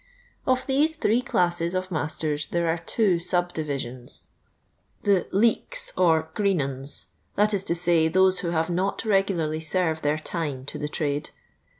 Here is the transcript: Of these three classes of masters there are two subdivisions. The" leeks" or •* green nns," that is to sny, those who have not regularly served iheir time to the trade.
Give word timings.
Of 0.47 0.65
these 0.65 0.95
three 0.95 1.21
classes 1.21 1.75
of 1.75 1.91
masters 1.91 2.47
there 2.47 2.67
are 2.69 2.79
two 2.79 3.19
subdivisions. 3.19 4.29
The" 5.03 5.27
leeks" 5.41 5.93
or 5.95 6.23
•* 6.23 6.33
green 6.33 6.57
nns," 6.57 7.05
that 7.35 7.53
is 7.53 7.63
to 7.65 7.73
sny, 7.73 8.11
those 8.11 8.39
who 8.39 8.49
have 8.49 8.71
not 8.71 9.05
regularly 9.05 9.59
served 9.59 10.03
iheir 10.03 10.19
time 10.19 10.65
to 10.65 10.79
the 10.79 10.89
trade. 10.89 11.29